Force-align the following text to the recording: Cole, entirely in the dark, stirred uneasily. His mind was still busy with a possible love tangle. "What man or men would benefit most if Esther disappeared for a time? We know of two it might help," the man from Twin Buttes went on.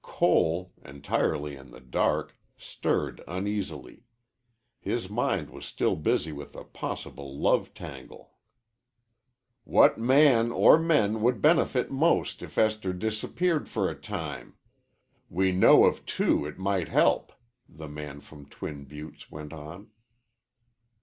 Cole, 0.03 0.73
entirely 0.83 1.55
in 1.55 1.69
the 1.69 1.79
dark, 1.79 2.35
stirred 2.57 3.21
uneasily. 3.27 4.03
His 4.79 5.11
mind 5.11 5.51
was 5.51 5.63
still 5.63 5.95
busy 5.95 6.31
with 6.31 6.55
a 6.55 6.63
possible 6.63 7.37
love 7.37 7.75
tangle. 7.75 8.31
"What 9.63 9.99
man 9.99 10.51
or 10.51 10.79
men 10.79 11.21
would 11.21 11.39
benefit 11.39 11.91
most 11.91 12.41
if 12.41 12.57
Esther 12.57 12.93
disappeared 12.93 13.69
for 13.69 13.91
a 13.91 13.95
time? 14.01 14.55
We 15.29 15.51
know 15.51 15.85
of 15.85 16.03
two 16.07 16.47
it 16.47 16.57
might 16.57 16.89
help," 16.89 17.31
the 17.69 17.87
man 17.87 18.21
from 18.21 18.47
Twin 18.47 18.85
Buttes 18.85 19.29
went 19.29 19.53
on. 19.53 19.91